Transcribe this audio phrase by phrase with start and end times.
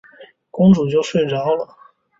[0.49, 1.75] 公主就睡着了。